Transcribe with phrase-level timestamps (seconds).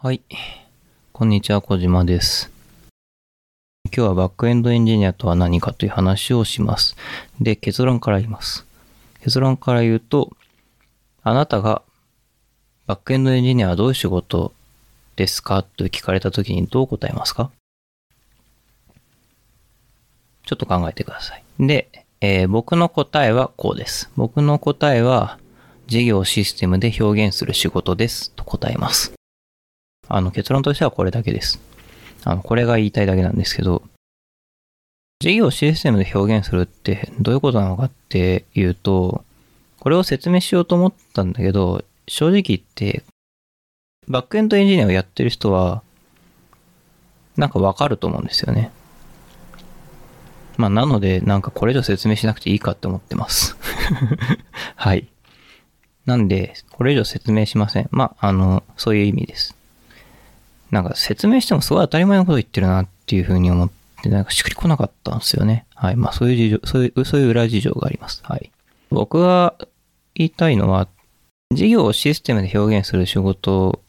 [0.00, 0.20] はい。
[1.12, 2.50] こんにちは、小島です。
[3.86, 6.94] 今日はバックエンドエンジニアとは何かという話をします。
[7.40, 8.66] で、結論から言います。
[9.22, 10.30] 結論から言うと、
[11.22, 11.82] あなたが
[12.86, 14.52] バックエンドエンジニアはどういう仕事
[15.16, 17.50] ですかと聞かれたときにどう答えますか？
[20.44, 21.44] ちょっと考えてください。
[21.58, 24.10] で、えー僕の答えはこうです。
[24.16, 25.38] 僕の答えは、
[25.86, 29.14] 事業システムで表現する仕事ですと答えます。
[30.08, 31.60] あの結論としてはこれだけです。
[32.24, 33.82] あの、これが言いたいだけなんですけど、
[35.20, 39.24] 事業システムで表現するってどういうことなのかっていうと、
[39.80, 43.04] これを説明しようと思ったんだけど、正直言って、
[44.08, 45.82] バックエンドエンジニアをやってる人は、
[47.36, 48.70] なんかわかると思うんですよね。
[50.56, 53.56] まあ、なので、なんかこれ以上説明しなくていいかって思ってます。
[54.76, 55.08] はい。
[56.06, 57.88] なんで、これ以上説明しません。
[57.90, 59.56] まあ、あの、そういう意味です。
[60.74, 63.70] なんか説明してもすごい当たり前のこと言ってるなっていうふうに思っ
[64.02, 65.66] て、なんかしっくりこなかったんですよね。
[65.76, 65.96] はい。
[65.96, 68.22] まあそういう事情、そういう、そういう裏事情があります。
[68.24, 68.50] はい。
[68.90, 69.54] 僕が
[70.16, 70.88] 言いたいのは、
[71.52, 73.80] 事業をシステムで表現する仕事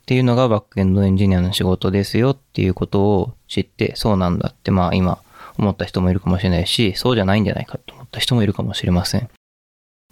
[0.00, 5.20] っていうのがバックエンドエンジニアの仕事ですよっていうことを知って、そうなんだってまあ今
[5.56, 9.30] 思った人もいるかもしれないし、そうじゃないんじゃないかと思った人もいるかもしれません。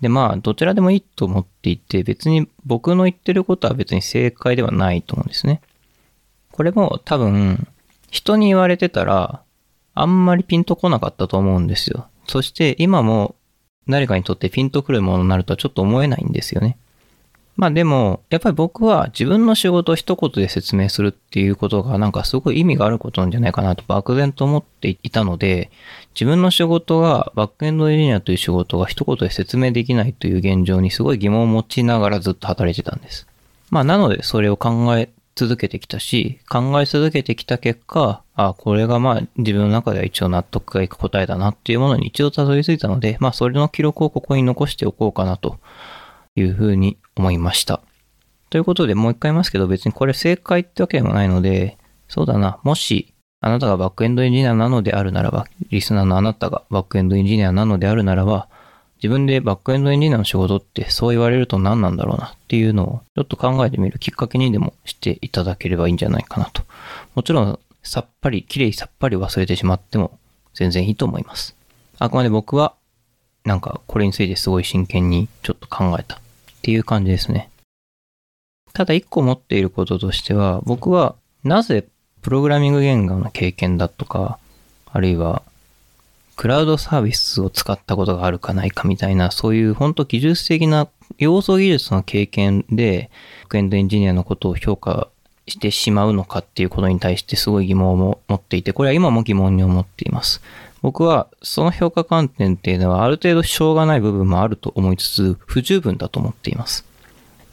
[0.00, 5.60] でまあ、どちらでもいいと思っていて、別に僕の言ってることは別に正解ではないと思うんですね。
[6.62, 7.66] これも多分、
[8.12, 9.42] 人に言われてたら、
[9.94, 12.06] あんまりピンとこなかったと思うんですよ。
[12.28, 13.34] そして今も
[13.88, 16.78] 誰かにとってピンとくるものになるとはちょっと思えないんですよね。
[17.56, 25.72] まあでも、やっぱり僕は自分の仕事を一言で説明するっていうことがなんかすごい意味があることなんじゃないかなと漠然と思っていたので、
[26.14, 33.26] 自分の仕事がバックエンドエンジニアという仕事が一言で説明できないという現状にすごい疑問を持ちながらずっと働いてたんです。
[33.72, 45.58] まあなのでそれを考え続けてきたし、考え続けてきた結果、あこれがまあ自分の中では一応納得がいく答えだなっていうものに一応たどり着いたので、まあそれの記録をここに残しておこうかなと
[46.36, 47.80] いうふうに思いました。
[48.50, 51.78] ということでもう一回言いますけど別にこれ正解ってわけでもないので、
[52.08, 58.48] そうだな、もしあなたがバックエンドエンジニアなのであるならば、リスナーのあなたがバックエンドエンジニアなのであるならば、
[59.02, 66.62] 自分でバックエンドエンジニアの仕事ってそう言われると何なんだろうなっていうのをちょっと考えてみるきっかけにでもしていただければいいんじゃないかなと。
[67.16, 70.18] もちろんさっぱり、きれいさっぱり忘れてしまっても
[70.54, 71.56] 全然いいと思います。
[71.98, 72.74] あくまで僕は
[73.44, 76.18] なんかこれについてすごい真剣にちょっと考えたっ
[76.62, 77.50] ていう感じですね。
[78.72, 81.84] ただ一個持っていることとしては、僕はなぜ
[82.22, 84.38] プログラミング言語の経験だとか、
[84.92, 85.42] あるいは
[86.42, 93.10] クラウドサービスを使ったことがあるかないかみたいな、そういう本当技術的な要素技術の経験で、
[93.42, 95.06] バックエンドエンジニアのことを評価
[95.46, 100.42] してしまうのかっていうことに対してすごい疑問を持っていて、これは今も疑問に思っています。
[100.80, 106.84] 僕はその評価観点っていうのはある程度しょうがない部分もあると思いつつ、不十分だと思っています。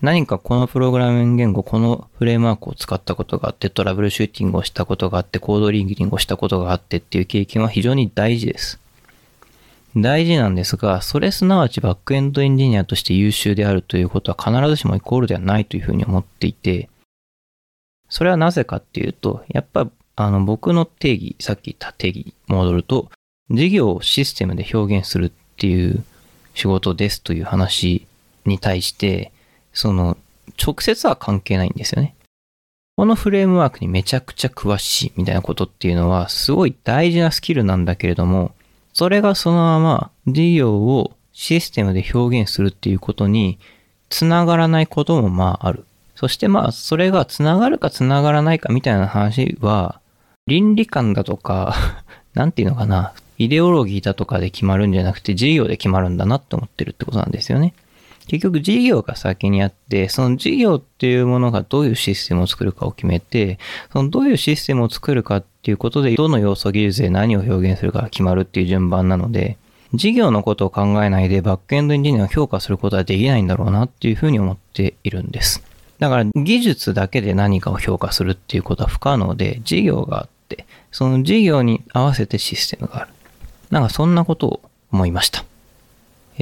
[0.01, 8.79] 何かこのプログラミング言語、このフレームワークを使ったことがあって、トラブルシューティングをしたことがあって、コードリンキングをしたことがあってっていう経験は非常に大事です。
[9.97, 16.89] 大事なんですが、それすなわちバックエンドエンジニアとして優秀であるということは必ずしもイコールではないというふうに思っていて、
[18.07, 23.09] それはなぜかっていうと、やっぱあの僕の定義、さっき言った定義戻ると、
[23.49, 26.05] 事業をシステムで表現するっていう
[26.53, 28.05] 仕事ですという話
[28.45, 29.33] に対して、
[29.73, 30.17] その
[30.61, 32.15] 直接は関係ないんですよね。
[32.97, 38.51] このフレームワークにめちゃくちゃ詳しいみたいなことっていうのはすごい大事なスキルなんだけれども、
[38.93, 43.57] それがそのまま事業をシステムで表現するっていうことに
[44.09, 45.85] つながらないこともまあある。
[46.15, 50.01] そしてまあそれがつながるかつながらないかみたいな話は
[50.47, 51.75] 倫理観だとか
[52.35, 57.73] なんていうのかなイデオロギーだとかで決まるんじゃなくて事業で決まるんだなって思ってるってことなんですよね。
[58.29, 63.57] 結局事業が先にあって、その事業っていうものがどういうシステムを作るかを決めて、
[63.91, 69.57] そのどういうシステムを作るかっていうことで、どの要素技術で何を表現するかが決まるっていう順番なので、
[69.95, 75.63] 事業のことを考えないでバックエンドエンジニアを評価することはできないんだろうなっていうふうに思っているんです。
[75.97, 83.11] だから技術だけで何かを評価するっていうことは不可能で、事業があって、その事業に合わせてシステムがある。
[83.71, 84.61] なんかそんなことを
[84.91, 85.43] 思いました。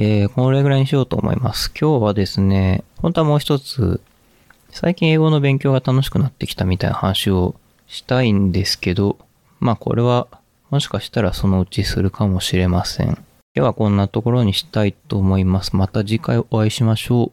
[0.00, 1.72] えー、これぐらいにしようと思います。
[1.78, 4.00] 今日はですね、本当はもう一つ、
[4.70, 7.56] 最近英語の勉強が楽しくなってきたみたいな話を
[7.88, 9.18] したいんですけど、
[9.58, 10.28] まあこれは
[10.70, 13.06] もしかしたらそのうちするかもしれません。
[13.08, 13.16] 今
[13.54, 15.74] 日はこんなところにしたいと思います。
[15.74, 17.32] また次回お会いしましょう。